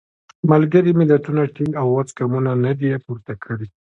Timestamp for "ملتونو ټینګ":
0.99-1.71